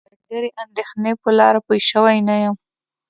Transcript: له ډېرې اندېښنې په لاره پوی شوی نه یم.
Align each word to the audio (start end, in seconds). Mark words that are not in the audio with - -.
له 0.11 0.15
ډېرې 0.29 0.49
اندېښنې 0.63 1.11
په 1.21 1.29
لاره 1.39 1.59
پوی 1.65 1.79
شوی 1.89 2.17
نه 2.27 2.35
یم. 2.41 2.55